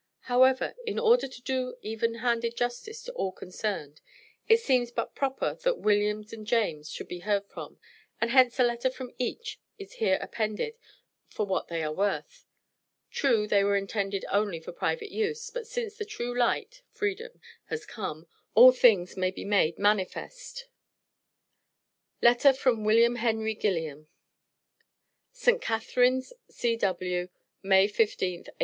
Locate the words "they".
11.67-11.83, 13.47-13.63